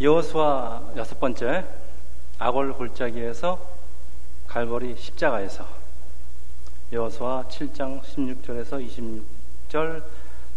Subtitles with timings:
[0.00, 1.64] 여호수아 여섯 번째
[2.38, 3.58] 아골 골짜기에서
[4.46, 5.66] 갈보리 십자가에서
[6.92, 9.24] 여호수아 7장 16절에서
[9.68, 10.04] 26절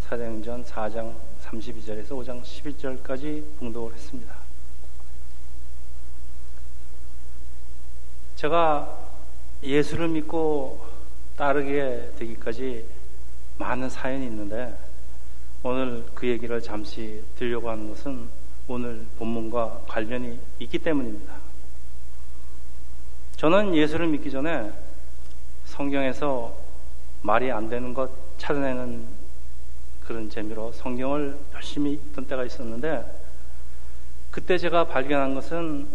[0.01, 4.35] 사도행전 4장 32절에서 5장 11절까지 봉독을 했습니다.
[8.35, 8.95] 제가
[9.63, 10.85] 예수를 믿고
[11.35, 12.85] 따르게 되기까지
[13.57, 14.77] 많은 사연이 있는데
[15.63, 18.40] 오늘 그 얘기를 잠시 드리려고 하는 것은
[18.71, 21.33] 오늘 본문과 관련이 있기 때문입니다.
[23.35, 24.71] 저는 예수를 믿기 전에
[25.65, 26.55] 성경에서
[27.21, 29.05] 말이 안 되는 것 찾아내는
[30.05, 33.03] 그런 재미로 성경을 열심히 읽던 때가 있었는데
[34.31, 35.87] 그때 제가 발견한 것은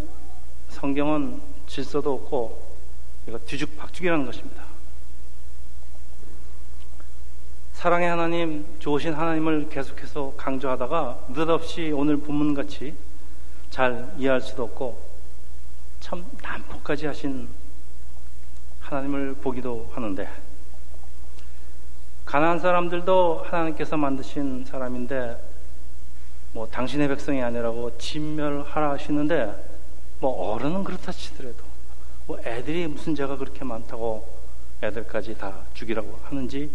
[0.69, 2.77] 성경은 질서도 없고
[3.27, 4.66] 이거 뒤죽박죽이라는 것입니다.
[7.87, 12.97] 사랑의 하나님, 좋으신 하나님을 계속해서 강조하다가 느닷없이 오늘 본문같이
[13.71, 15.01] 잘 이해할 수도 없고
[16.01, 17.49] 참 난폭까지 하신
[18.81, 20.29] 하나님을 보기도 하는데
[22.25, 25.41] 가난한 사람들도 하나님께서 만드신 사람인데
[26.55, 29.55] 뭐 당신의 백성이 아니라고 진멸하라 하시는데
[30.19, 31.63] 뭐 어른은 그렇다 치더라도
[32.27, 34.27] 뭐 애들이 무슨 죄가 그렇게 많다고
[34.83, 36.69] 애들까지 다 죽이라고 하는지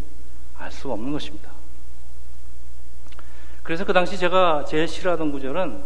[0.61, 1.51] 알 수가 없는 것입니다.
[3.63, 5.83] 그래서 그 당시 제가 제일 싫어하던 구절은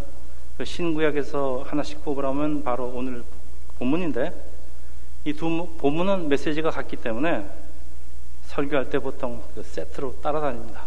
[0.57, 3.23] 그 신구약에서 하나씩 뽑으라면 바로 오늘
[3.77, 4.33] 본문인데
[5.25, 7.49] 이 두 본문은 메시지가 같기 때문에
[8.45, 10.83] 설교할 때 보통 그 세트로 따라다닙니다.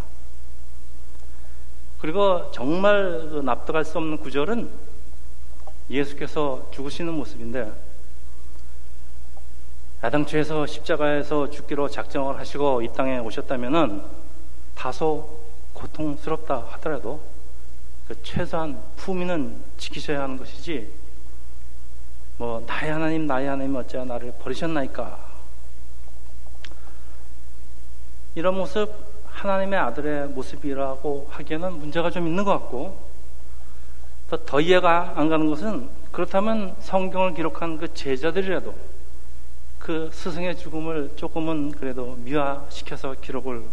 [2.00, 4.70] 그리고 정말 그 납득할 수 없는 구절은
[5.90, 7.72] 예수께서 죽으시는 모습인데
[10.02, 14.02] 야당초에서 십자가에서 죽기로 작정을 하시고 이 땅에 오셨다면은
[14.74, 15.38] 다소
[15.72, 17.20] 고통스럽다 하더라도
[18.06, 20.88] 그 최소한 품위는 지키셔야 하는 것이지
[22.38, 25.26] 뭐 나의 하나님 나의 하나님 어찌 나를 버리셨나이까.
[28.36, 28.88] 이런 모습
[29.26, 32.96] 하나님의 아들의 모습이라고 하기에는 문제가 좀 있는 것 같고
[34.30, 38.74] 더, 더 이해가 안 가는 것은 그렇다면 성경을 기록한 그 제자들이라도
[39.88, 43.64] 그 스승의 죽음을 조금은 그래도 미화시켜서 기록을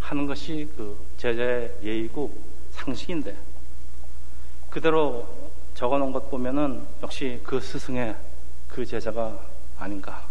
[0.00, 2.32] 하는 것이 그 제자의 예의고
[2.70, 3.36] 상식인데
[4.70, 5.28] 그대로
[5.74, 8.16] 적어 놓은 것 보면은 역시 그 스승의
[8.66, 9.38] 그 제자가
[9.76, 10.24] 아닌가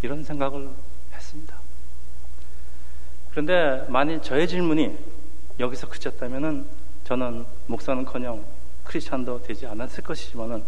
[0.00, 0.70] 이런 생각을
[1.12, 1.60] 했습니다.
[3.30, 4.96] 그런데 만일 저의 질문이
[5.60, 6.66] 여기서 그쳤다면은
[7.04, 8.42] 저는 목사는커녕
[8.84, 10.64] 크리스찬도 되지 않았을 것이지만은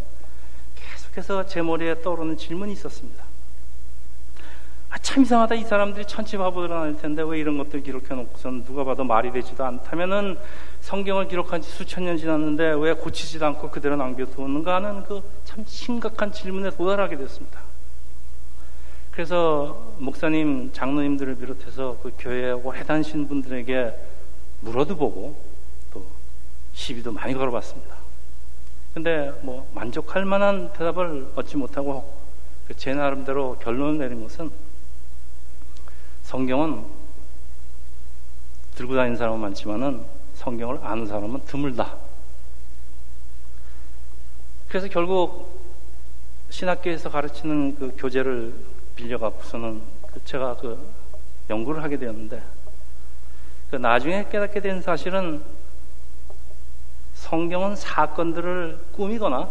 [1.15, 3.25] 계속해서 제 머리에 떠오르는 질문이 있었습니다.
[4.91, 5.55] 아, 참 이상하다.
[5.57, 10.39] 이 사람들이 천치바보들 아닐 텐데 왜 이런 것들 기록해 놓고선 누가 봐도 말이 되지도 않다면은
[10.81, 15.21] 성경을 기록한 지 수천 년 지났는데 왜 고치지도 않고 그대로 남겨두었는가 하는 그
[15.59, 17.61] 참 심각한 질문에 도달하게 됐습니다.
[19.11, 23.93] 그래서 목사님, 장로님들을 비롯해서 그 교회에 오래 다니신 분들에게
[24.61, 25.43] 물어도 보고
[25.93, 26.07] 또
[26.75, 27.98] 시비도 많이 걸어봤습니다.
[28.99, 32.21] 근데 뭐 만족할 만한 대답을 얻지 못하고
[32.67, 34.51] 그제 나름대로 결론을 내린 것은
[36.25, 36.85] 성경은
[38.75, 40.05] 들고 다니는 사람은 많지만은
[40.35, 41.95] 성경을 아는 사람은 드물다.
[44.69, 45.63] 그래서 결국
[46.51, 48.53] 신학교에서 가르치는 그 교재를
[48.97, 50.77] 빌려갖고서는 그 제가 그
[51.49, 52.43] 연구를 하게 되었는데
[53.71, 55.45] 그 나중에 깨닫게 된 사실은
[57.19, 59.51] 성경은 사건들을 꾸미거나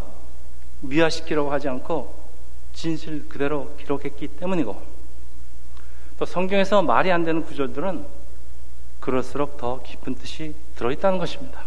[0.81, 2.15] 미화시키려고 하지 않고
[2.73, 4.81] 진실 그대로 기록했기 때문이고
[6.17, 8.05] 또 성경에서 말이 안 되는 구절들은
[8.99, 11.63] 그럴수록 더 깊은 뜻이 들어있다는 것입니다.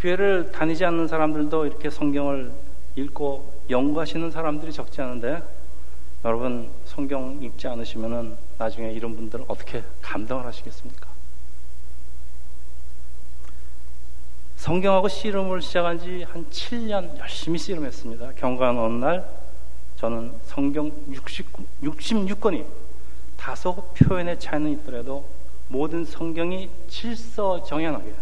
[0.00, 2.52] 교회를 다니지 않는 사람들도 이렇게 성경을
[2.96, 5.42] 읽고 연구하시는 사람들이 적지 않은데
[6.24, 11.05] 여러분 성경 읽지 않으시면 나중에 이런 분들은 어떻게 감당을 하시겠습니까?
[14.66, 18.32] 성경하고 씨름을 시작한 지 한 7년 열심히 씨름했습니다.
[18.32, 19.30] 경관 어느 날
[19.96, 21.46] 저는 성경 60,
[21.84, 22.66] 66권이
[23.36, 25.24] 다소 표현의 차이는 있더라도
[25.68, 28.12] 모든 성경이 질서정연하게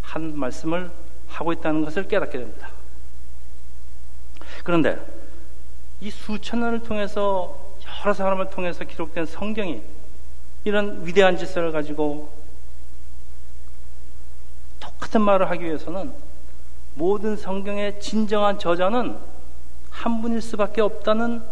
[0.00, 0.90] 한 말씀을
[1.28, 2.70] 하고 있다는 것을 깨닫게 됩니다.
[4.64, 4.98] 그런데
[6.00, 9.82] 이 수천 년을 통해서 여러 사람을 통해서 기록된 성경이
[10.64, 12.35] 이런 위대한 질서를 가지고 똑
[15.06, 16.12] 같은 말을 하기 위해서는
[16.94, 19.16] 모든 성경의 진정한 저자는
[19.90, 21.42] 한 분일 수밖에 없다는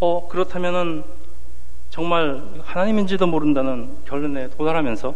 [0.00, 1.04] 어 그렇다면은
[1.90, 5.14] 정말 하나님인지도 모른다는 결론에 도달하면서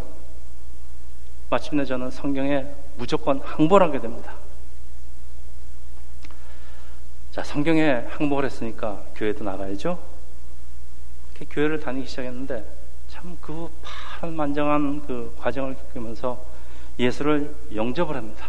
[1.51, 2.67] 마침내 저는 성경에
[2.97, 4.35] 무조건 항복을 하게 됩니다.
[7.33, 9.99] 자, 성경에 항복을 했으니까 교회도 나가야죠.
[11.51, 12.65] 교회를 다니기 시작했는데
[13.09, 16.52] 참 그 파란만장한 그 과정을 겪으면서
[16.99, 18.49] 예수를 영접을 합니다.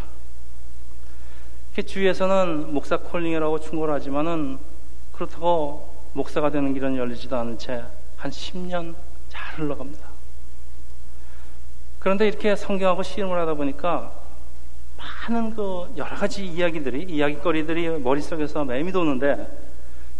[1.84, 4.58] 주위에서는 목사 콜링이라고 충고를 하지만은
[5.12, 7.84] 그렇다고 목사가 되는 길은 열리지도 않은 채
[8.24, 8.94] 한 10년
[9.28, 10.08] 잘 흘러갑니다.
[11.98, 14.14] 그런데 이렇게 성경하고 씨름을 하다 보니까
[14.96, 19.46] 많은 그 여러 가지 이야기들이, 이야기거리들이 머릿속에서 매미 도는데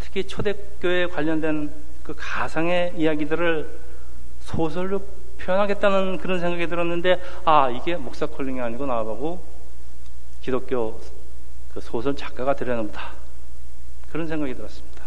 [0.00, 1.72] 특히 초대교회에 관련된
[2.02, 3.80] 그 가상의 이야기들을
[4.40, 5.00] 소설로
[5.38, 9.44] 표현하겠다는 그런 생각이 들었는데 아, 이게 목사 콜링이 아니고 나보고
[10.40, 11.00] 기독교
[11.72, 13.12] 그 소설 작가가 되려나 보다.
[14.10, 15.04] 그런 생각이 들었습니다.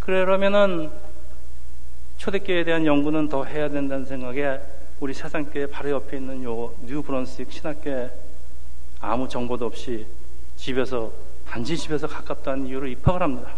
[0.00, 0.90] 그러면은
[2.18, 4.60] 초대교회에 대한 연구는 더 해야 된다는 생각에
[5.00, 8.10] 우리 세상교회 바로 옆에 있는 요 뉴브런스윅 신학교에
[9.00, 10.06] 아무 정보도 없이
[10.56, 11.12] 집에서
[11.46, 13.52] 단지 집에서 가깝다는 이유로 입학을 합니다.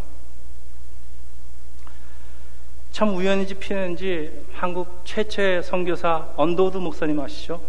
[2.97, 7.61] 참 우연인지 필연인지 한국 최초의 선교사 언더우드 목사님 아시죠?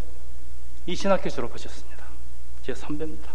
[0.85, 2.06] 이 신학교 졸업하셨습니다.
[2.63, 3.33] 제 선배입니다.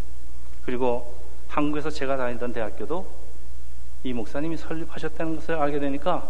[0.64, 1.14] 그리고
[1.48, 3.06] 한국에서 제가 다니던 대학교도
[4.04, 6.26] 이 목사님이 설립하셨다는 것을 알게 되니까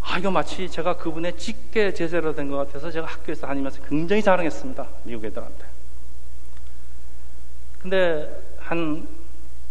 [0.00, 4.88] 아 이거 마치 제가 그분의 직계 제자로 된 것 같아서 제가 학교에서 다니면서 굉장히 자랑했습니다.
[5.04, 5.66] 미국 애들한테.
[7.82, 9.06] 근데 한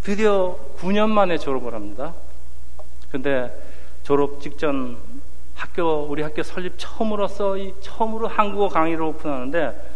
[0.03, 2.13] 드디어 9년 만에 졸업을 합니다.
[3.09, 3.66] 근데
[4.07, 4.98] 졸업 직전
[5.54, 9.95] 학교 우리 학교 설립 처음으로서 이 처음으로 한국어 강의를 오픈하는데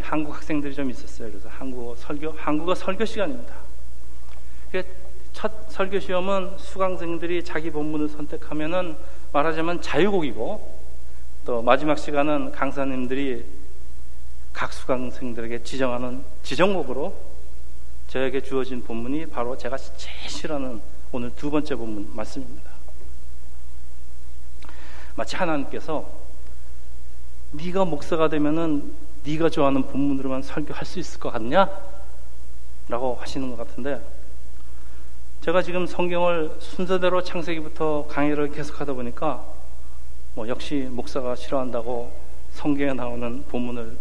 [0.00, 1.28] 한국 학생들이 좀 있었어요.
[1.28, 3.52] 그래서 한국어 설교 한국어 설교 시간입니다.
[5.32, 8.96] 첫 설교 시험은 수강생들이 자기 본문을 선택하면은
[9.32, 10.78] 말하자면 자유곡이고
[11.44, 13.44] 또 마지막 시간은 강사님들이
[14.52, 17.12] 각 수강생들에게 지정하는 지정곡으로
[18.06, 20.80] 저에게 주어진 본문이 바로 제가 제일 싫어하는
[21.10, 22.71] 오늘 두 번째 본문 말씀입니다.
[25.14, 26.08] 마치 하나님께서
[27.52, 28.94] 네가 목사가 되면은
[29.24, 31.68] 네가 좋아하는 본문으로만 설교할 수 있을 것 같냐?
[32.88, 34.00] 라고 하시는 것 같은데
[35.42, 39.44] 제가 지금 성경을 순서대로 창세기부터 강의를 계속하다 보니까
[40.34, 42.12] 뭐 역시 목사가 싫어한다고
[42.52, 43.96] 성경에 나오는 본문을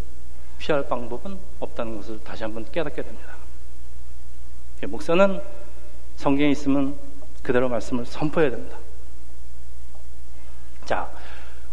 [0.59, 3.35] 피할 방법은 없다는 것을 다시 한번 깨닫게 됩니다.
[4.87, 5.41] 목사는
[6.15, 6.95] 성경에 있으면
[7.41, 8.77] 그대로 말씀을 선포해야 됩니다.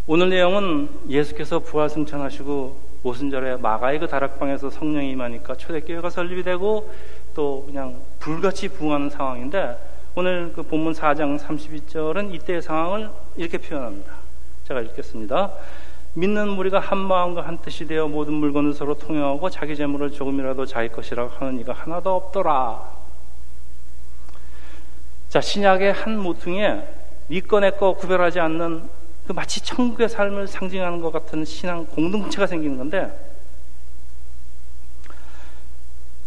[0.09, 6.91] 자, 오늘 내용은 예수께서 부활 승천하시고 오순절에 마가의 그 다락방에서 성령이 임하니까 초대교회가 설립이 되고
[7.35, 9.77] 또 그냥 불같이 부흥하는 상황인데
[10.15, 14.13] 오늘 그 본문 4장 32절은 이때의 상황을 이렇게 표현합니다.
[14.67, 15.53] 제가 읽겠습니다.
[16.15, 20.89] 믿는 무리가 한 마음과 한 뜻이 되어 모든 물건을 서로 통용하고 자기 재물을 조금이라도 자기
[20.89, 22.81] 것이라고 하는 이가 하나도 없더라.
[25.29, 26.83] 자, 신약의 한 모퉁이에
[27.27, 28.98] 믿거 내거 구별하지 않는
[29.29, 33.15] 그 마치 천국의 삶을 상징하는 것 같은 신앙 공동체가 생기는 건데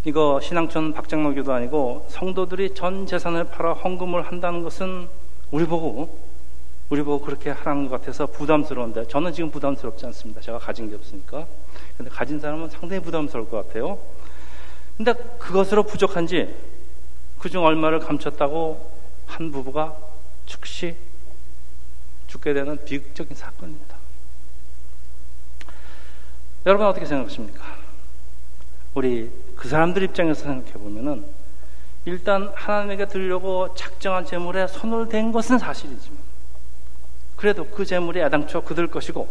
[0.05, 5.09] 이거 신앙촌 박장로교도 아니고 성도들이 전 재산을 팔아 헌금을 한다는 것은
[5.51, 6.17] 우리 보고
[6.91, 10.41] 우리 보고 그렇게 하라는 것 같아서 부담스러운데 저는 지금 부담스럽지 않습니다.
[10.41, 11.45] 제가 가진 게 없으니까.
[11.97, 13.99] 근데 가진 사람은 상당히 부담스러울 것 같아요.
[14.97, 16.55] 근데 그것으로 부족한지
[17.41, 18.93] 그중 얼마를 감췄다고
[19.27, 19.97] 한 부부가
[20.47, 20.95] 즉시
[22.33, 23.95] 죽게 되는 비극적인 사건입니다.
[26.65, 27.63] 여러분 어떻게 생각하십니까?
[28.95, 31.27] 우리 그 사람들 입장에서 생각해 보면은
[32.07, 36.19] 일단 하나님에게 드리려고 작정한 재물에 손을 댄 것은 사실이지만
[37.37, 39.29] 그래도 그 재물이 애당초 그들 것이고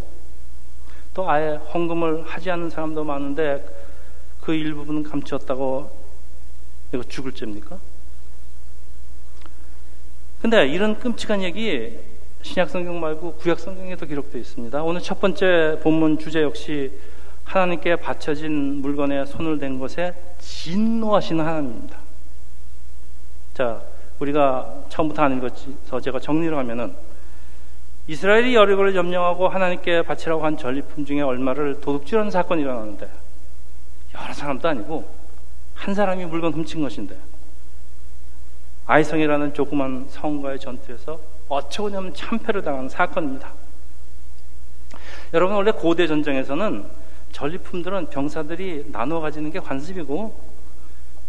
[1.16, 3.66] 또 아예 헌금을 하지 않는 사람도 많은데
[4.42, 6.02] 그 일부분은 감추었다고
[6.94, 7.80] 이거 죽을 죄입니까?
[10.42, 12.11] 근데 이런 끔찍한 얘기
[12.42, 14.84] 신약 성경 말고 구약 성경에도 기록되어 있습니다.
[14.84, 16.92] 오늘 첫 번째 본문 주제 역시
[17.44, 21.98] 하나님께 바쳐진 물건에 손을 댄 것에 진노하시는 하나님입니다.
[23.54, 23.82] 자,
[24.20, 26.94] 우리가 처음부터 안 읽었지서 제가 정리를 하면은
[28.08, 33.10] 이스라엘이 여리고를 점령하고 하나님께 바치라고 한 전리품 중에 얼마를 도둑질하는 사건이 일어나는데
[34.20, 35.08] 여러 사람도 아니고
[35.76, 37.16] 한 사람이 물건 훔친 것인데
[38.86, 41.20] 아이성이라는 조그만 성과의 전투에서
[41.52, 43.52] 어처구니 없는 참패를 당한 사건입니다.
[45.34, 46.86] 여러분 원래 고대 전쟁에서는
[47.32, 50.52] 전리품들은 병사들이 나눠 가지는 게 관습이고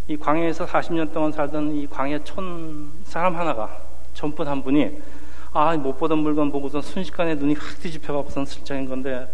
[0.08, 3.78] 이 광야에서 40년 동안 살던 이 광야 촌 사람 하나가
[4.14, 5.00] 전분 한 분이
[5.52, 9.28] 아 못 보던 물건 보고서 순식간에 눈이 확 뒤집혀 갖고선 슬쩍인 건데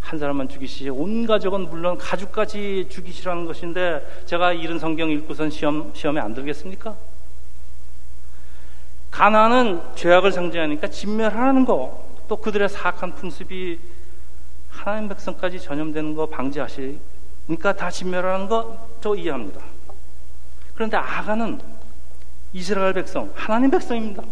[0.00, 6.20] 한 사람만 죽이시지 온 가족은 물론 가족까지 죽이시라는 것인데 제가 이런 성경 읽고선 시험 시험에
[6.20, 6.96] 안 들겠습니까?
[9.12, 13.78] 가나는 죄악을 상징하니까 진멸하라는 거, 또 그들의 사악한 풍습이
[14.70, 19.60] 하나님 백성까지 전염되는 거 방지하시니까 다 진멸하는 거 저 이해합니다.
[20.74, 21.60] 그런데 아가는
[22.52, 24.22] 이스라엘 백성, 하나님 백성입니다.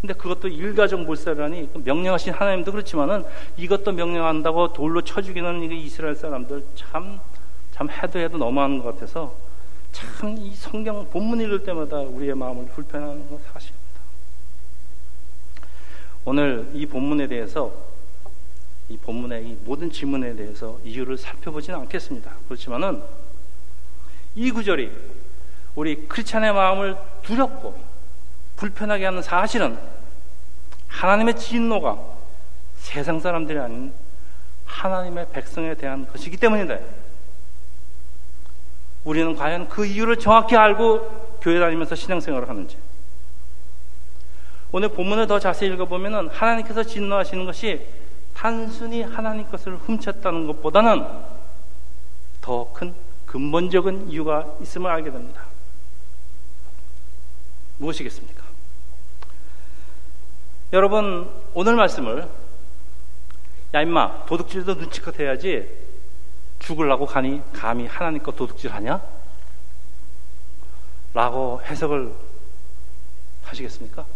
[0.00, 3.24] 근데 그것도 일가족 몰살이라니 명령하신 하나님도 그렇지만은
[3.56, 7.18] 이것도 명령한다고 돌로 쳐 죽이는 이스라엘 사람들 참,
[7.72, 9.34] 참 해도 해도 너무하는 것 같아서
[9.90, 13.77] 참 이 성경 본문 읽을 때마다 우리의 마음을 불편하는 건 사실입니다.
[16.28, 17.72] 오늘 이 본문에 대해서
[18.90, 22.30] 이 본문의 이 모든 질문에 대해서 이유를 살펴보지는 않겠습니다.
[22.46, 23.02] 그렇지만은
[24.34, 24.92] 이 구절이
[25.74, 27.82] 우리 크리스찬의 마음을 두렵고
[28.56, 29.78] 불편하게 하는 사실은
[30.88, 31.98] 하나님의 진노가
[32.76, 33.94] 세상 사람들이 아닌
[34.66, 36.86] 하나님의 백성에 대한 것이기 때문인데
[39.04, 42.76] 우리는 과연 그 이유를 정확히 알고 교회 다니면서 신앙생활을 하는지
[44.72, 47.86] 오늘 본문을 더 자세히 읽어보면 하나님께서 진노하시는 것이
[48.34, 51.04] 단순히 하나님 것을 훔쳤다는 것보다는
[52.40, 52.94] 더 큰
[53.26, 55.42] 근본적인 이유가 있음을 알게 됩니다.
[57.76, 58.42] 무엇이겠습니까?
[60.72, 62.28] 여러분, 오늘 말씀을
[63.74, 65.68] 야, 임마, 도둑질도 눈치껏 해야지
[66.58, 69.00] 죽을라고 가니 감히 하나님 거 도둑질 하냐?
[71.12, 72.14] 라고 해석을
[73.44, 74.06] 하시겠습니까?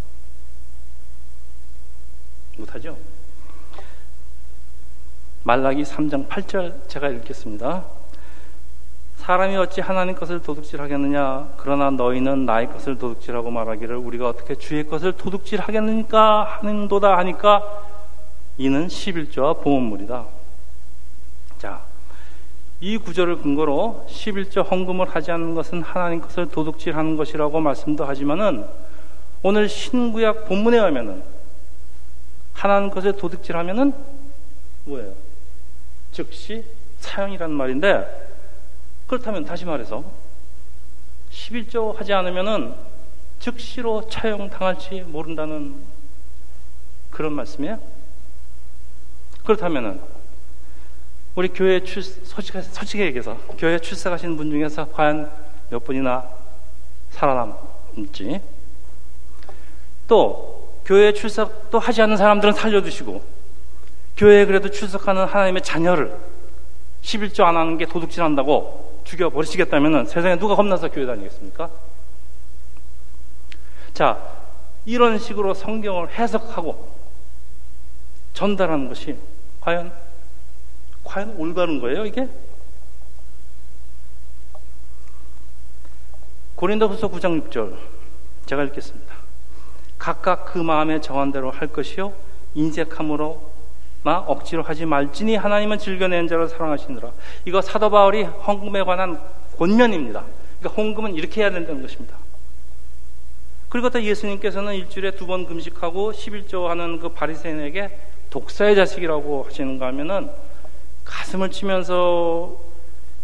[2.58, 2.96] 못하죠?
[5.44, 7.84] 말라기 3장 8절 제가 읽겠습니다.
[9.16, 11.54] 사람이 어찌 하나님 것을 도둑질하겠느냐?
[11.56, 17.82] 그러나 너희는 나의 것을 도둑질하고 말하기를 우리가 어떻게 주의 것을 도둑질하겠느니까 하는도다 하니까
[18.58, 20.26] 이는 11조와 보험물이다.
[21.58, 21.82] 자,
[22.80, 28.66] 이 구절을 근거로 11조 헌금을 하지 않는 것은 하나님 것을 도둑질하는 것이라고 말씀도 하지만은
[29.44, 31.22] 오늘 신구약 본문에 하면은
[32.52, 33.92] 하나님 것을 도둑질하면은
[34.84, 35.14] 뭐예요?
[36.12, 36.64] 즉시
[37.00, 38.30] 사형이라는 말인데
[39.06, 40.04] 그렇다면 다시 말해서
[41.30, 42.74] 11조 하지 않으면은
[43.40, 45.74] 즉시로 차용 당할지 모른다는
[47.10, 47.80] 그런 말씀이에요?
[49.44, 50.00] 그렇다면은
[51.34, 55.30] 우리 교회 출 솔직히 솔직히 얘기해서 교회 출석하신 분 중에서 과연
[55.70, 56.28] 몇 분이나
[57.10, 58.40] 살아남을지
[60.06, 60.51] 또
[60.84, 63.22] 교회 출석도 하지 않는 사람들은 살려두시고
[64.16, 66.16] 교회에 그래도 출석하는 하나님의 자녀를
[67.02, 71.70] 11조 안 하는 게 도둑질 한다고 죽여버리시겠다면 세상에 누가 겁나서 교회 다니겠습니까?
[73.94, 74.18] 자,
[74.84, 76.92] 이런 식으로 성경을 해석하고
[78.34, 79.16] 전달하는 것이
[79.60, 79.92] 과연,
[81.04, 82.28] 과연 올바른 거예요, 이게?
[86.56, 87.76] 고린도후서 9장 6절
[88.46, 89.21] 제가 읽겠습니다.
[90.02, 92.12] 각각 그 마음에 정한 대로 할 것이요
[92.56, 93.52] 인색함으로
[94.02, 97.12] 나 억지로 하지 말지니 하나님은 즐겨낸 자를 사랑하시느라.
[97.44, 99.20] 이거 사도 바울이 헌금에 관한
[99.56, 100.24] 권면입니다.
[100.58, 102.16] 그러니까 헌금은 이렇게 해야 된다는 것입니다.
[103.68, 107.96] 그리고 또 예수님께서는 일주일에 두 번 금식하고 11조 하는 그 바리새인에게
[108.30, 110.30] 독사의 자식이라고 하시는가 하면은
[111.04, 112.58] 가슴을 치면서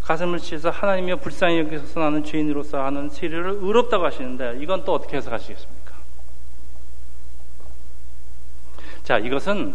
[0.03, 5.78] 가슴을 치면서 하나님이 불쌍히 여기서 나는 죄인으로서 하는 세례를 의롭다고 하시는데 이건 또 어떻게 해석하시겠습니까?
[9.09, 9.73] 자, 이것은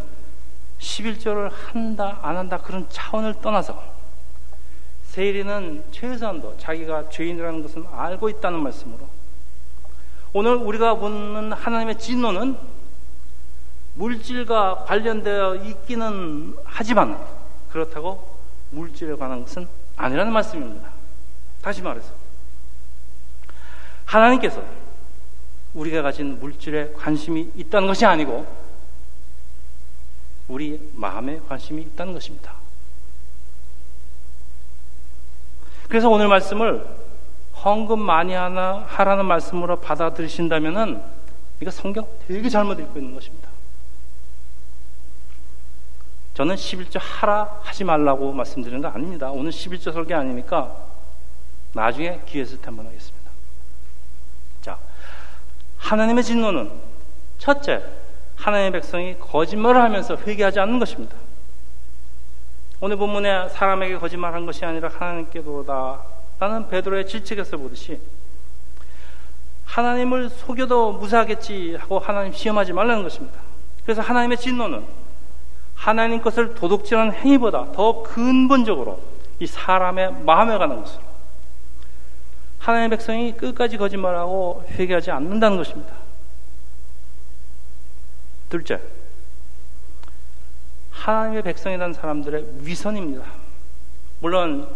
[0.79, 3.83] 11조를 한다, 안 한다, 그런 차원을 떠나서
[5.07, 9.09] 세일이는 최소한도 자기가 죄인이라는 것은 알고 있다는 말씀으로
[10.33, 12.57] 오늘 우리가 보는 하나님의 진노는
[13.95, 17.19] 물질과 관련되어 있기는 하지만
[17.71, 18.38] 그렇다고
[18.71, 20.91] 물질에 관한 것은 아니라는 말씀입니다.
[21.61, 22.12] 다시 말해서
[24.05, 24.62] 하나님께서
[25.75, 28.62] 우리가 가진 물질에 관심이 있다는 것이 아니고
[30.48, 32.54] 우리 마음에 관심이 있다는 것입니다.
[35.88, 36.86] 그래서 오늘 말씀을
[37.64, 41.02] 헌금 많이 하나 하라는 말씀으로 받아들이신다면은
[41.60, 43.48] 이거 성경 되게 잘못 읽고 있는 것입니다.
[46.34, 49.30] 저는 11조 하라 하지 말라고 말씀드리는 거 아닙니다.
[49.30, 50.76] 오늘 11조 설계 아니니까
[51.72, 53.30] 나중에 기회 있을 때 한번 하겠습니다.
[54.60, 54.78] 자,
[55.78, 56.70] 하나님의 진노는
[57.38, 57.84] 첫째,
[58.37, 61.17] 하나님의 백성이 거짓말을 하면서 회개하지 않는 것입니다.
[62.81, 66.14] 오늘 본문에 사람에게 거짓말한 것이 아니라 하나님께로다.
[66.38, 68.00] 라는 베드로의 질책에서 보듯이
[69.64, 73.41] 하나님을 속여도 무사하겠지 하고 하나님 시험하지 말라는 것입니다.
[73.85, 74.85] 그래서 하나님의 진노는
[75.75, 79.00] 하나님 것을 도둑질하는 행위보다 더 근본적으로
[79.41, 81.03] 이 사람의 마음에 가는 것으로
[82.59, 86.03] 하나님의 백성이 끝까지 거짓말하고 회개하지 않는다는 것입니다.
[88.54, 88.78] 둘째,
[90.92, 93.25] 하나님의 백성이라는 사람들의 위선입니다.
[94.20, 94.68] 물론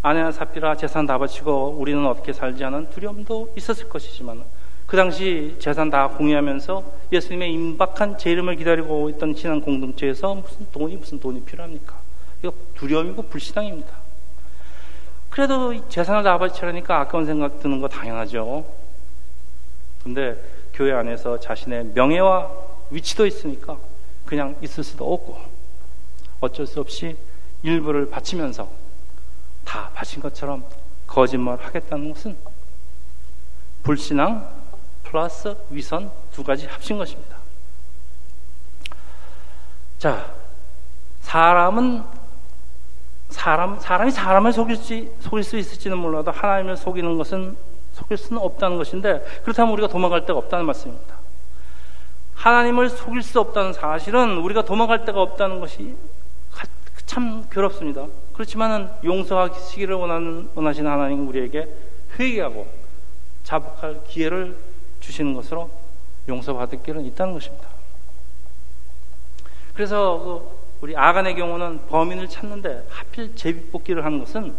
[0.00, 4.44] 아내나 사피라 재산 다 바치고 우리는 어떻게 살지 하는 두려움도 있었을 것이지만
[4.86, 11.18] 그 당시 재산 다 공유하면서 예수님의 임박한 재림을 기다리고 있던 신앙 공동체에서 무슨 돈이 무슨
[11.18, 11.96] 돈이 필요합니까?
[12.44, 13.90] 이거 두려움이고 불신앙입니다.
[15.30, 18.64] 그래도 재산을 다 바치라니까 아까운 생각 드는 거 당연하죠.
[20.04, 20.40] 근데
[20.72, 23.78] 교회 안에서 자신의 명예와 위치도 있으니까
[24.24, 25.38] 그냥 있을 수도 없고
[26.40, 27.16] 어쩔 수 없이
[27.62, 28.68] 일부를 바치면서
[29.64, 30.64] 다 바친 것처럼
[31.06, 32.36] 거짓말 하겠다는 것은
[33.82, 34.48] 불신앙
[35.04, 37.36] 플러스 위선 두 가지 합친 것입니다.
[39.98, 40.34] 자,
[41.22, 42.04] 사람은
[43.30, 47.56] 사람 사람이 사람을 속일지 속일 수 있을지는 몰라도 하나님을 속이는 것은
[47.92, 51.15] 속일 수는 없다는 것인데 그렇다면 우리가 도망갈 데가 없다는 말씀입니다.
[52.46, 55.96] 하나님을 속일 수 없다는 사실은 우리가 도망갈 데가 없다는 것이
[57.04, 58.06] 참 괴롭습니다.
[58.34, 61.68] 그렇지만은 용서하시기를 원하는 원하시는 하나님 우리에게
[62.16, 62.68] 회개하고
[63.42, 64.56] 자복할 기회를
[65.00, 65.70] 주시는 것으로
[66.28, 67.66] 용서받을 길은 있다는 것입니다.
[69.74, 74.54] 그래서 그 우리 아간의 경우는 범인을 찾는데 하필 제비뽑기를 하는 것은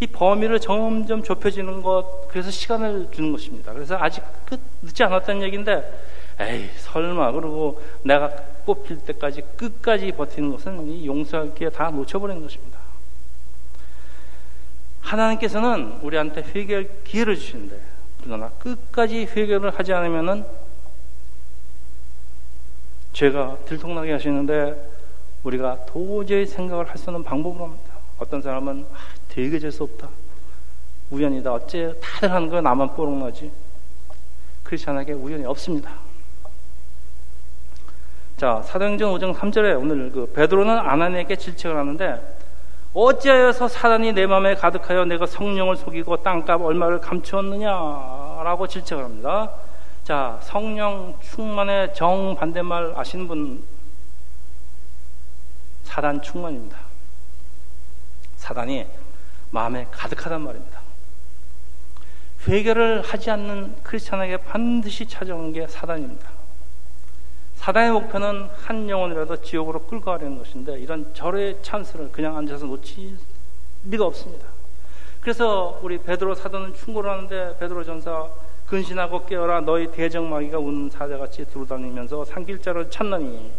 [0.00, 3.74] 이 범위를 점점 좁혀지는 것, 그래서 시간을 주는 것입니다.
[3.74, 6.09] 그래서 아직 끝, 늦지 않았다는 얘기인데,
[6.40, 8.28] 에이, 설마, 그러고 내가
[8.64, 12.78] 뽑힐 때까지 끝까지 버티는 것은 이 용서할 기회 다 놓쳐버리는 것입니다.
[15.02, 17.80] 하나님께서는 우리한테 회개할 기회를 주시는데,
[18.24, 20.44] 그러나 끝까지 회개를 하지 않으면은
[23.12, 24.90] 죄가 들통나게 하시는데
[25.42, 27.94] 우리가 도저히 생각을 할 수 없는 방법으로 합니다.
[28.18, 28.96] 어떤 사람은 아,
[29.28, 30.08] 되게 재수 없다.
[31.10, 31.52] 우연이다.
[31.52, 33.50] 어째 다들 하는 거 나만 뽀록나지.
[34.62, 36.09] 크리스천에게 우연이 없습니다.
[38.40, 42.38] 자, 사도행전 5장 3절에 오늘 그 베드로는 아나니에게 질책을 하는데
[42.94, 49.50] 어찌하여서 사단이 내 마음에 가득하여 내가 성령을 속이고 땅값 얼마를 감추었느냐라고 질책을 합니다.
[50.04, 53.62] 자, 성령 충만의 정반대말 아시는 분
[55.82, 56.78] 사단 충만입니다.
[58.38, 58.86] 사단이
[59.50, 60.80] 마음에 가득하단 말입니다.
[62.48, 66.29] 회개를 하지 않는 크리스천에게 반드시 찾아오는 게 사단입니다.
[67.60, 73.18] 사단의 목표는 한 영혼이라도 지옥으로 끌고 가려는 것인데 이런 절의 찬스를 그냥 앉아서 놓칠
[73.84, 74.46] 리가 없습니다.
[75.20, 78.26] 그래서 우리 베드로 사도는 충고를 하는데 베드로 전사
[78.66, 83.52] 근신하고 깨어라 너희 대적마귀가 우는 사자같이 두루다니면서 산길자를 찾느니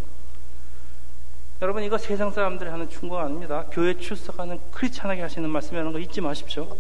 [1.62, 3.66] 여러분 이거 세상 사람들이 하는 충고가 아닙니다.
[3.70, 6.76] 교회 출석하는 크리스찬에게 하시는 말씀이라는 거 잊지 마십시오.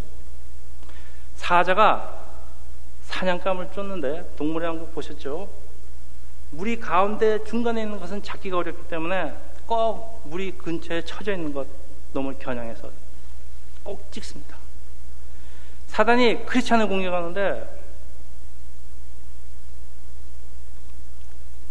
[1.35, 2.19] 사자가
[3.03, 5.60] 사냥감을 쫓는데 동물의 왕국 보셨죠?
[6.51, 9.33] 물이 가운데 중간에 있는 것은 잡기가 어렵기 때문에
[9.65, 11.67] 꼭 물이 근처에 쳐져 있는 것
[12.13, 12.89] 놈을 겨냥해서
[13.83, 14.57] 꼭 찍습니다.
[15.87, 17.79] 사단이 크리스찬을 공격하는데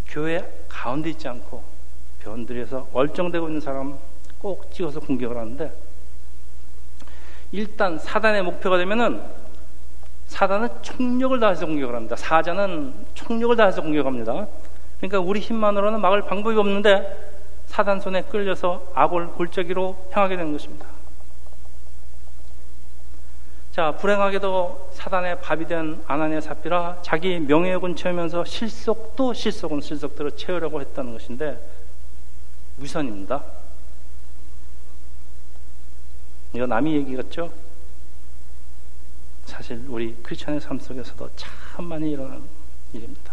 [0.08, 1.62] 교회 가운데 있지 않고
[2.20, 3.98] 변들에서 얼쩡되고 있는 사람
[4.38, 5.72] 꼭 찍어서 공격을 하는데
[7.52, 9.22] 일단 사단의 목표가 되면은
[10.26, 12.16] 사단은 총력을 다해서 공격을 합니다.
[12.16, 14.46] 사자는 총력을 다해서 공격합니다.
[15.00, 17.30] 그러니까 우리 힘만으로는 막을 방법이 없는데
[17.66, 20.86] 사단 손에 끌려서 악을 골짜기로 향하게 되는 것입니다.
[23.72, 31.12] 자, 불행하게도 사단의 밥이 된 아나니아 사피라 자기 명예욕은 채우면서 실속도 실속은 실속대로 채우려고 했다는
[31.12, 31.58] 것인데
[32.78, 33.42] 위선입니다.
[36.52, 37.52] 이거 남의 얘기 같죠?
[39.46, 42.42] 사실 우리 크리스천의 삶 속에서도 참 많이 일어나는
[42.92, 43.29] 일입니다.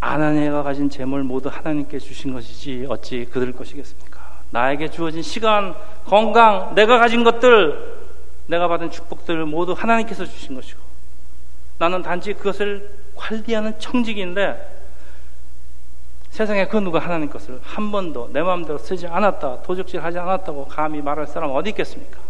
[0.00, 4.20] 아나니아가 가진 재물 모두 하나님께 주신 것이지 어찌 그들 것이겠습니까?
[4.50, 5.74] 나에게 주어진 시간,
[6.06, 8.00] 건강, 내가 가진 것들,
[8.46, 10.80] 내가 받은 축복들 모두 하나님께서 주신 것이고
[11.78, 14.78] 나는 단지 그것을 관리하는 청직인데
[16.30, 21.02] 세상에 그 누가 하나님 것을 한 번도 내 마음대로 쓰지 않았다, 도적질 하지 않았다고 감히
[21.02, 22.29] 말할 사람 어디 있겠습니까?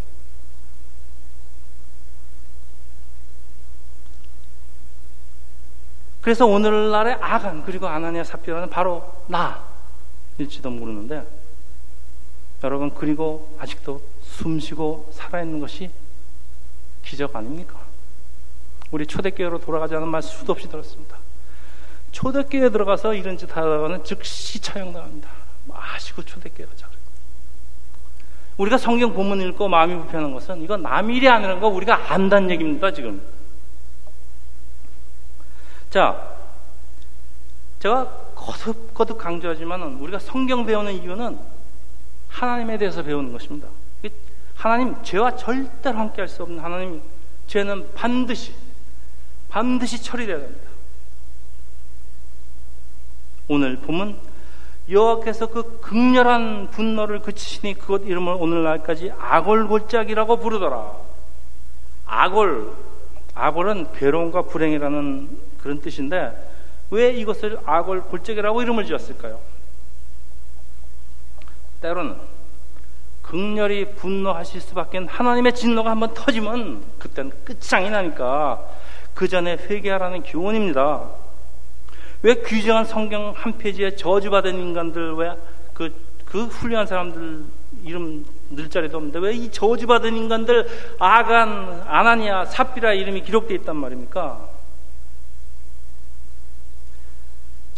[6.21, 11.27] 그래서 오늘날의 아간 그리고 아나니아 사피라는 바로 나일지도 모르는데
[12.63, 15.91] 여러분 그리고 아직도 숨쉬고 살아있는 것이
[17.03, 17.79] 기적 아닙니까?
[18.91, 21.17] 우리 초대교회로 돌아가자는 말 수도 없이 들었습니다.
[22.13, 25.29] 초대교회에 들어가서 이런 짓 하다가는 즉시 처형당합니다.
[25.67, 26.89] 마시고 초대교회 가자.
[28.59, 32.93] 우리가 성경 본문 읽고 마음이 불편한 것은 이건 남 일이 아니라는 거 우리가 안다는 얘기입니다,
[32.93, 33.23] 지금.
[35.91, 36.37] 자,
[37.81, 41.39] 제가 거듭거듭 강조하지만 우리가 성경 배우는 이유는
[42.29, 43.69] 하나님에 대해서 배우는 것입니다.
[44.55, 47.03] 하나님, 죄와 절대로 함께 할 수 없는 하나님,
[47.49, 48.55] 죄는 반드시,
[49.49, 50.71] 반드시 처리되어야 됩니다.
[53.49, 54.21] 오늘 보면
[54.89, 60.93] 여호와께서 그 극렬한 분노를 그치시니 그것 이름을 오늘날까지 악월골짜기라고 부르더라.
[62.07, 62.73] 악월,
[63.35, 66.33] 악월은 괴로움과 불행이라는 그런 뜻인데
[66.91, 69.41] 왜 이것을 악월 골짜기라고 이름을 지었을까요?
[71.81, 72.17] 때로는
[73.23, 78.61] 극렬히 분노하실 수밖에 하나님의 진노가 한번 터지면 그때는 끝장이 나니까
[79.15, 81.09] 그 전에 회개하라는 교훈입니다.
[82.23, 85.95] 왜 규정한 성경 한 페이지에 저주받은 인간들 왜그
[86.25, 87.45] 그 훌륭한 사람들
[87.85, 90.69] 이름 늘 자리도 없는데 왜 이 저주받은 인간들
[90.99, 94.50] 아간, 아나니아, 삽비라 이름이 기록되어 있단 말입니까?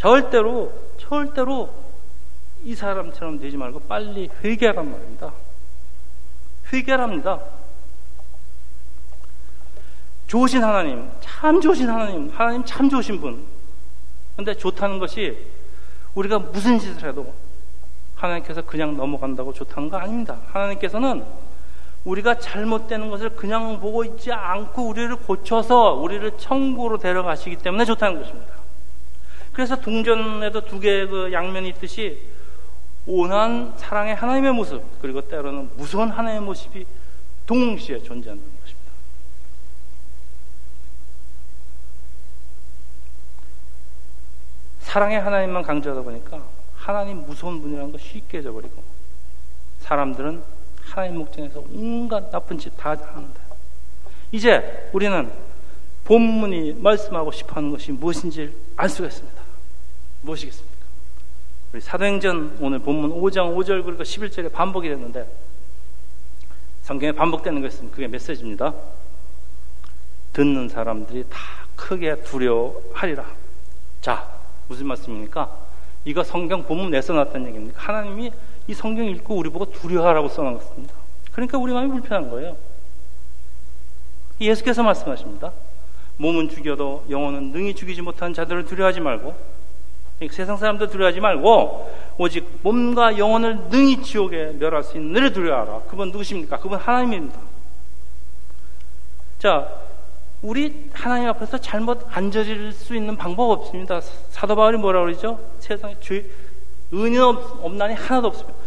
[0.03, 1.73] 절대로 절대로
[2.65, 5.33] 이 사람처럼 되지 말고 빨리 회개하란 말입니다.
[6.73, 7.39] 회개랍니다.
[10.27, 13.45] 좋으신 하나님, 참 좋으신 하나님, 하나님 참 좋으신 분.
[14.35, 15.39] 근데 좋다는 것이
[16.17, 17.33] 우리가 무슨 짓을 해도
[18.17, 20.41] 하나님께서 그냥 넘어간다고 좋다는 거 아닙니다.
[20.49, 21.25] 하나님께서는
[22.05, 28.62] 우리가 잘못되는 것을 그냥 보고 있지 않고 우리를 고쳐서 우리를 천국으로 데려가시기 때문에 좋다는 것입니다.
[29.53, 32.21] 그래서 동전에도 두 개의 그 양면이 있듯이
[33.07, 36.87] 온한 사랑의 하나님의 모습 그리고 때로는 무서운 하나님의 모습이
[37.47, 38.93] 동시에 존재하는 것입니다.
[44.81, 46.43] 사랑의 하나님만 강조하다 보니까
[46.77, 48.83] 하나님 무서운 분이라는 거 쉽게 잊어버리고
[49.81, 50.43] 사람들은
[50.83, 53.41] 하나님 목전에서 온갖 나쁜 짓 다 하는데
[54.33, 55.31] 이제 우리는
[56.05, 59.42] 본문이 말씀하고 싶어 하는 것이 무엇인지 알 수가 있습니다.
[60.23, 60.73] 무엇이겠습니까?
[61.73, 65.27] 우리 사도행전 오늘 본문 5장 5절 그리고 11절에 반복이 됐는데
[66.83, 68.75] 성경에 반복되는 것은 그게 메시지입니다.
[70.33, 71.39] 듣는 사람들이 다
[71.77, 73.25] 크게 두려워하리라.
[74.01, 74.29] 자,
[74.69, 75.59] 무슨 말씀입니까?
[76.05, 77.81] 이거 성경 본문에 써놨다는 얘기입니다.
[77.81, 78.33] 하나님이
[78.67, 80.95] 이 성경 읽고 우리 보고 두려워하라고 써놨습니다.
[81.33, 82.57] 그러니까 우리 마음이 불편한 거예요.
[84.41, 85.53] 예수께서 말씀하십니다.
[86.17, 89.52] 몸은 죽여도 영혼은 능히 죽이지 못한 자들을 두려워하지 말고
[90.31, 95.83] 세상 사람들 두려워하지 말고 오직 몸과 영혼을 능히 지옥에 멸할 수 있는 너를 두려워하라.
[95.89, 96.59] 그분 누구십니까?
[96.59, 97.39] 그분 하나님입니다.
[99.39, 99.69] 자,
[100.43, 104.01] 우리 하나님 앞에서 잘못 안 저질 수 있는 방법 없습니다.
[104.31, 105.41] 사도 바울이 뭐라 그러죠?
[105.61, 106.25] 세상에 죄,
[106.93, 108.59] 은인 없나니 하나도 없습니다.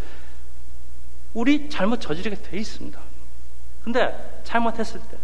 [1.33, 2.99] 우리 잘못 저지르게 돼 있습니다.
[3.83, 5.17] 근데 잘못했을 때,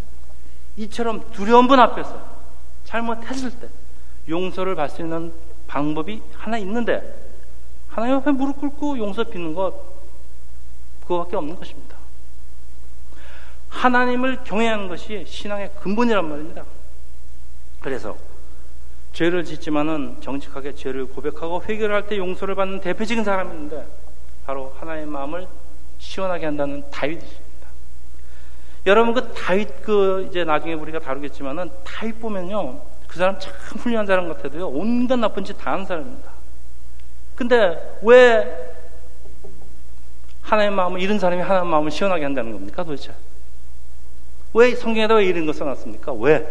[0.77, 2.21] 이처럼 두려운 분 앞에서
[2.85, 3.67] 잘못했을 때
[4.27, 5.33] 용서를 받을 수 있는
[5.71, 7.01] 방법이 하나 있는데
[7.87, 9.73] 하나님 앞에 무릎 꿇고 용서 빚는 것
[11.03, 11.95] 그거밖에 없는 것입니다.
[13.69, 16.65] 하나님을 경외하는 것이 신앙의 근본이란 말입니다.
[17.79, 18.17] 그래서
[19.13, 23.87] 죄를 짓지만은 정직하게 죄를 고백하고 회개를 할 때 용서를 받는 대표적인 사람이 있는데
[24.45, 25.47] 바로 하나님의 마음을
[25.99, 27.67] 시원하게 한다는 다윗이십니다.
[28.87, 34.29] 여러분 그 다윗 그 이제 나중에 우리가 다루겠지만은 다윗 보면요 그 사람 참 훌륭한 사람
[34.29, 36.31] 같아도요, 온갖 나쁜 짓 다 하는 사람입니다.
[37.35, 38.79] 근데 왜
[40.43, 43.11] 하나님의 마음을, 이런 사람이 하나님의 마음을 시원하게 한다는 겁니까, 도대체?
[44.53, 46.13] 왜 성경에다 왜 이런 거 써놨습니까?
[46.13, 46.47] 왜?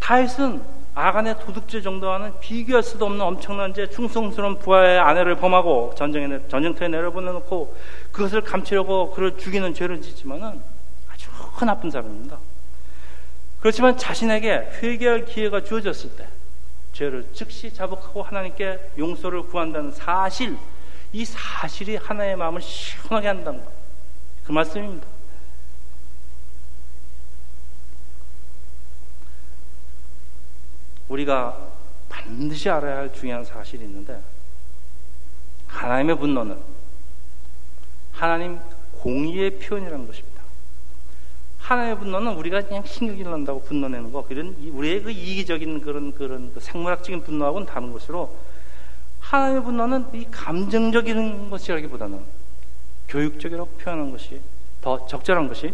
[0.00, 0.62] 다윗은
[0.96, 7.76] 아간의 도둑죄 정도와는 비교할 수도 없는 엄청난 죄, 충성스러운 부하의 아내를 범하고 전쟁에, 전쟁터에 내려보내놓고
[8.10, 10.60] 그것을 감추려고 그를 죽이는 죄를 짓지만은
[11.08, 11.30] 아주
[11.64, 12.36] 나쁜 사람입니다.
[13.62, 16.26] 그렇지만 자신에게 회개할 기회가 주어졌을 때
[16.92, 20.58] 죄를 즉시 자복하고 하나님께 용서를 구한다는 사실,
[21.12, 23.72] 이 사실이 하나의 마음을 시원하게 한다는 것.
[24.44, 25.06] 그 말씀입니다.
[31.08, 31.56] 우리가
[32.08, 34.20] 반드시 알아야 할 중요한 사실이 있는데,
[35.68, 36.60] 하나님의 분노는
[38.10, 38.58] 하나님
[38.98, 40.31] 공의의 표현이라는 것입니다.
[41.62, 46.60] 하나님의 분노는 우리가 그냥 신경질 난다고 분노내는 거, 그런 우리의 그 이기적인 그런 그런 그
[46.60, 48.36] 생물학적인 분노하고는 다른 것으로
[49.20, 52.20] 하나님의 분노는 이 감정적인 것이라기보다는
[53.08, 54.40] 교육적이라고 표현하는 것이
[54.80, 55.72] 더 적절한 것이.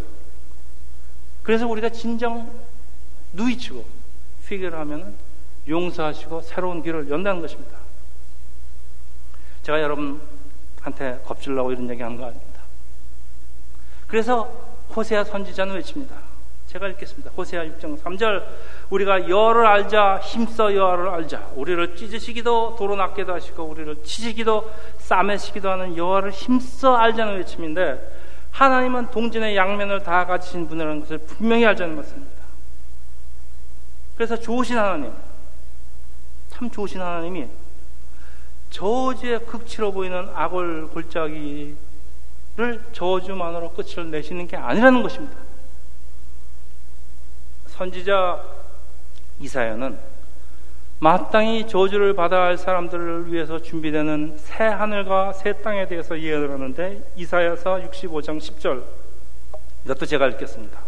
[1.42, 2.52] 그래서 우리가 진정
[3.32, 3.84] 누이치고
[4.50, 5.14] 회개를 하면은
[5.66, 7.78] 용서하시고 새로운 길을 연다는 것입니다.
[9.62, 12.60] 제가 여러분한테 겁질라고 이런 얘기 하는 거 아닙니다.
[14.06, 16.16] 그래서 호세아 선지자는 외칩니다.
[16.66, 17.30] 제가 읽겠습니다.
[17.36, 18.44] 호세아 6장 3절
[18.90, 25.96] 우리가 여를 알자 힘써 여를 알자 우리를 찢으시기도 도로 낫게도 하시고 우리를 치시기도 싸매시기도 하는
[25.96, 28.18] 여호와를 힘써 알자는 외침인데
[28.50, 32.38] 하나님은 동진의 양면을 다 가지신 분이라는 것을 분명히 알자는 말씀입니다.
[34.16, 35.12] 그래서 좋으신 하나님,
[36.50, 37.46] 참 좋으신 하나님이
[38.70, 41.76] 저주의 극치로 보이는 악을 골짜기
[42.58, 45.36] 를 저주만으로 끝을 내시는 게 아니라는 것입니다.
[47.68, 48.42] 선지자
[49.38, 49.96] 이사야는
[50.98, 57.76] 마땅히 저주를 받아야 할 사람들을 위해서 준비되는 새 하늘과 새 땅에 대해서 예언을 하는데 이사야서
[57.92, 58.82] 65장 10절
[59.84, 60.80] 이것도 제가 읽겠습니다.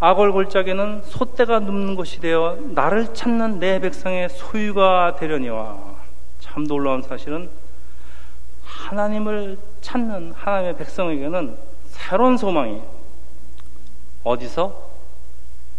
[0.00, 5.78] 악월 골짜기는 소떼가 눕는 곳이 되어 나를 찾는 내 백성의 소유가 되려니와
[6.40, 7.48] 참 놀라운 사실은
[8.86, 11.56] 하나님을 찾는 하나님의 백성에게는
[11.88, 12.80] 새로운 소망이
[14.22, 14.90] 어디서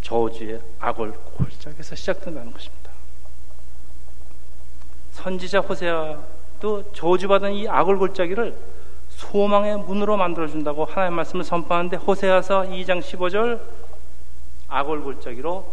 [0.02, 2.90] 저주의 악을 골짜기에서 시작된다는 것입니다.
[5.12, 8.54] 선지자 호세아도 저주받은 이 악을 골짜기를
[9.08, 13.60] 소망의 문으로 만들어준다고 하나님 말씀을 선포하는데 호세아서 2장 15절
[14.68, 15.64] 악을 골짜기로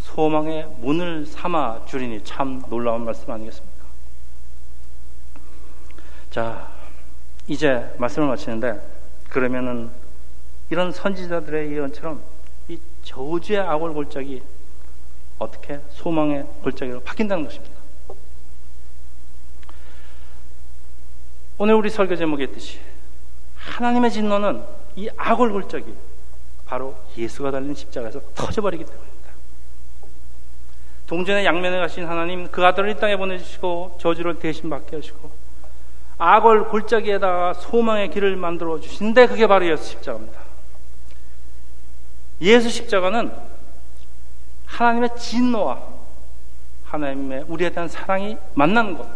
[0.00, 3.67] 소망의 문을 삼아 주리니 참 놀라운 말씀 아니겠습니까?
[6.38, 6.70] 자,
[7.48, 8.80] 이제 말씀을 마치는데
[9.28, 9.90] 그러면은
[10.70, 12.22] 이런 선지자들의 예언처럼
[12.68, 14.40] 이 저주의 악월 골짜기
[15.40, 17.74] 어떻게 소망의 골짜기로 바뀐다는 것입니다.
[21.58, 22.78] 오늘 우리 설교 제목에 있듯이
[23.56, 24.62] 하나님의 진노는
[24.94, 25.92] 이 악월 골짜기
[26.66, 29.30] 바로 예수가 달린 십자가에서 터져버리기 때문입니다.
[31.08, 35.37] 동전의 양면에 가신 하나님 그 아들을 이 땅에 보내주시고 저주를 대신 받게 하시고
[36.18, 40.40] 악을 골짜기에다가 소망의 길을 만들어 주신데 그게 바로 예수 십자가입니다.
[42.40, 43.32] 예수 십자가는
[44.66, 45.78] 하나님의 진노와
[46.84, 49.08] 하나님의 우리에 대한 사랑이 만나는 것.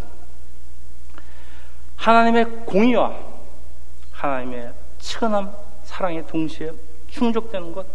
[1.96, 3.14] 하나님의 공의와
[4.12, 5.52] 하나님의 치근함,
[5.84, 6.72] 사랑이 동시에
[7.08, 7.86] 충족되는 것.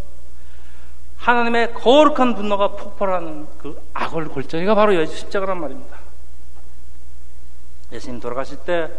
[1.18, 6.07] 하나님의 거룩한 분노가 폭발하는 그 악을 골짜기가 바로 예수 십자가란 말입니다.
[7.92, 8.90] 예수님 돌아가실 때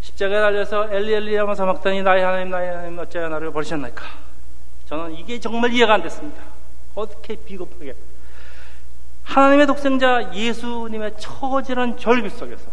[0.00, 4.04] 십자가에 달려서 엘리 엘리 야마 사막다니 나의 하나님 나의 하나님 어찌하여 나를 버리셨나이까
[4.86, 6.42] 저는 이게 정말 이해가 안 됐습니다.
[6.94, 7.94] 어떻게 비겁하게.
[9.24, 12.70] 하나님의 독생자 예수님의 처절한 절규 속에서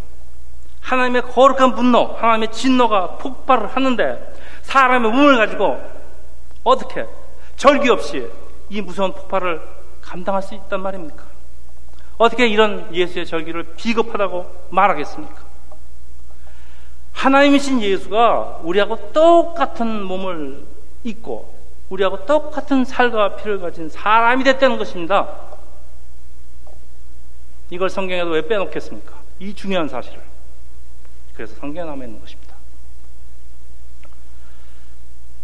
[0.82, 5.80] 하나님의 거룩한 분노, 하나님의 진노가 폭발을 하는데 사람의 몸을 가지고
[6.64, 7.08] 어떻게
[7.56, 8.28] 절규 없이
[8.70, 9.62] 이 무서운 폭발을
[10.02, 11.31] 감당할 수 있단 말입니까?
[12.22, 15.42] 어떻게 이런 예수의 절기를 비겁하다고 말하겠습니까?
[17.14, 20.64] 하나님이신 예수가 우리하고 똑같은 몸을
[21.04, 25.36] 입고 우리하고 똑같은 살과 피를 가진 사람이 됐다는 것입니다.
[27.72, 29.20] 이걸 성경에도 왜 빼놓겠습니까?
[29.40, 30.22] 이 중요한 사실을.
[31.34, 32.56] 그래서 성경에 남아 있는 것입니다.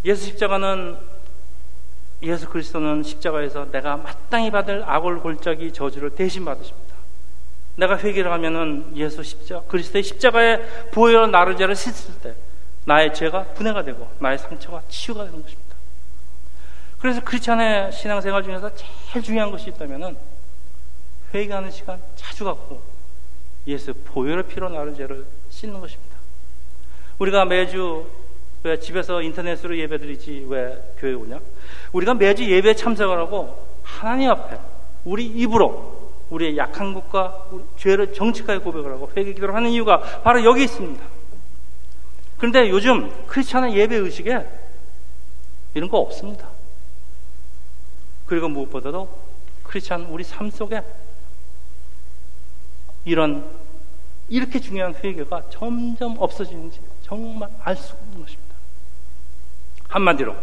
[0.04, 0.96] 예수 십자가는
[2.22, 6.88] 예수 그리스도는 십자가에서 내가 마땅히 받을 악을 골짜기 저주를 대신 받으십니다.
[7.76, 10.58] 내가 회개를 하면은 예수 십자 그리스도의 십자가에
[10.90, 12.34] 부여 나를 죄를 씻을 때
[12.84, 15.76] 나의 죄가 분해가 되고 나의 상처가 치유가 되는 것입니다.
[16.98, 20.16] 그래서 크리스찬의 신앙생활 중에서 제일 중요한 것이 있다면
[21.32, 22.82] 회개하는 시간 자주 갖고
[23.68, 26.16] 예수 보혈의 피로 나를 죄를 씻는 것입니다.
[27.18, 28.10] 우리가 매주
[28.64, 31.38] 왜 집에서 인터넷으로 예배드리지 왜 교회 오냐?
[31.92, 34.58] 우리가 매주 예배 참석을 하고 하나님 앞에
[35.04, 35.98] 우리 입으로
[36.30, 37.46] 우리의 약한 것과
[37.78, 41.02] 죄를 정직하게 고백을 하고 회개 기도를 하는 이유가 바로 여기 있습니다.
[42.36, 44.46] 그런데 요즘 크리스찬의 예배 의식에
[45.74, 46.48] 이런 거 없습니다.
[48.26, 49.08] 그리고 무엇보다도
[49.64, 50.82] 크리스찬 우리 삶 속에
[53.04, 53.48] 이런
[54.28, 58.54] 이렇게 중요한 회개가 점점 없어지는지 정말 알 수 없는 것입니다.
[59.88, 60.36] 한마디로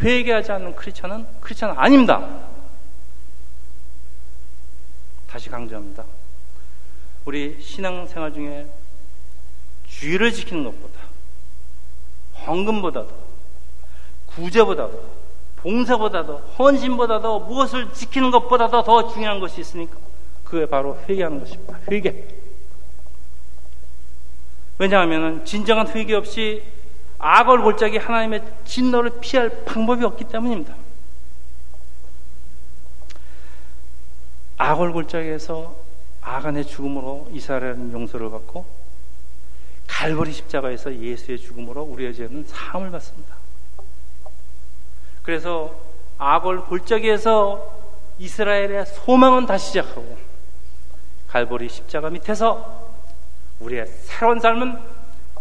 [0.00, 2.28] 회개하지 않는 크리스찬은 크리스찬 아닙니다.
[5.26, 6.04] 다시 강조합니다.
[7.24, 8.66] 우리 신앙생활 중에
[9.86, 11.00] 주의를 지키는 것보다
[12.46, 13.10] 헌금보다도
[14.26, 15.22] 구제보다도
[15.56, 19.96] 봉사보다도 헌신보다도 무엇을 지키는 것보다도 더 중요한 것이 있으니까
[20.44, 21.78] 그게 바로 회개하는 것입니다.
[21.90, 22.26] 회개.
[24.78, 26.64] 왜냐하면 진정한 회개 없이
[27.24, 30.74] 악을 골짜기 하나님의 진노를 피할 방법이 없기 때문입니다.
[34.58, 35.76] 악을 골짜기에서
[36.20, 38.66] 아간의 죽음으로 이스라엘은 용서를 받고
[39.86, 43.36] 갈보리 십자가에서 예수의 죽음으로 우리의 죄는 사함을 받습니다.
[45.22, 45.76] 그래서
[46.18, 47.82] 악을 골짜기에서
[48.18, 50.18] 이스라엘의 소망은 다시 시작하고
[51.28, 52.90] 갈보리 십자가 밑에서
[53.60, 54.76] 우리의 새로운 삶은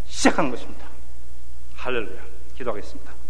[0.06, 0.91] 시작한 것입니다.
[1.82, 2.22] 할렐루야.
[2.56, 3.21] 기도하겠습니다.